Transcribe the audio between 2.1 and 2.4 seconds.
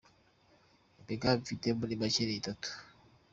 ni